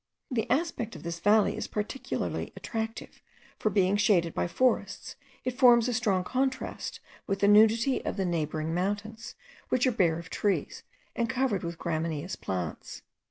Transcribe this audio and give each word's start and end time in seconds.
The 0.31 0.49
aspect 0.49 0.95
of 0.95 1.03
this 1.03 1.19
valley 1.19 1.55
is 1.55 1.67
peculiarly 1.67 2.51
attractive, 2.55 3.21
for 3.59 3.69
being 3.69 3.97
shaded 3.97 4.33
by 4.33 4.47
forests, 4.47 5.15
it 5.45 5.55
forms 5.55 5.87
a 5.87 5.93
strong 5.93 6.23
contrast 6.23 6.99
with 7.27 7.37
the 7.37 7.47
nudity 7.47 8.03
of 8.03 8.17
the 8.17 8.25
neighbouring 8.25 8.73
mountains, 8.73 9.35
which 9.69 9.85
are 9.85 9.91
bare 9.91 10.17
of 10.17 10.31
trees, 10.31 10.81
and 11.15 11.29
covered 11.29 11.61
with 11.63 11.77
gramineous 11.77 12.35
plants. 12.35 13.03